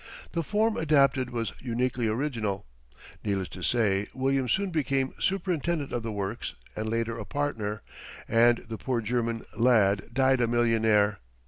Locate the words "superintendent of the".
5.19-6.11